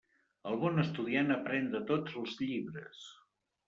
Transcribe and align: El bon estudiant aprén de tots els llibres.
El 0.51 0.57
bon 0.63 0.85
estudiant 0.85 1.31
aprén 1.37 1.71
de 1.77 1.85
tots 1.93 2.19
els 2.25 2.37
llibres. 2.45 3.09